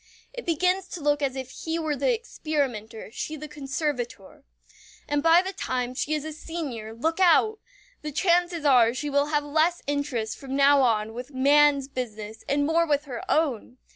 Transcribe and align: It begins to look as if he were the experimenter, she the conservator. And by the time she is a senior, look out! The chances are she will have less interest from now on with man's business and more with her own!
It 0.33 0.47
begins 0.47 0.87
to 0.87 0.99
look 0.99 1.21
as 1.21 1.35
if 1.35 1.51
he 1.51 1.77
were 1.77 1.95
the 1.95 2.11
experimenter, 2.11 3.11
she 3.11 3.35
the 3.35 3.47
conservator. 3.47 4.43
And 5.07 5.21
by 5.21 5.43
the 5.43 5.53
time 5.53 5.93
she 5.93 6.15
is 6.15 6.25
a 6.25 6.33
senior, 6.33 6.91
look 6.91 7.19
out! 7.19 7.59
The 8.01 8.11
chances 8.11 8.65
are 8.65 8.95
she 8.95 9.11
will 9.11 9.27
have 9.27 9.43
less 9.43 9.83
interest 9.85 10.39
from 10.39 10.55
now 10.55 10.81
on 10.81 11.13
with 11.13 11.35
man's 11.35 11.87
business 11.87 12.43
and 12.49 12.65
more 12.65 12.87
with 12.87 13.05
her 13.05 13.23
own! 13.29 13.77